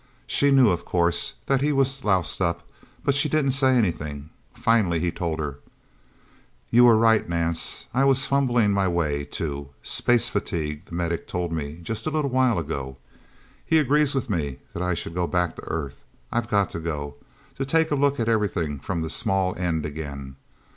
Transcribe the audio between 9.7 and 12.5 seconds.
Space fatigue, the medic told me just a little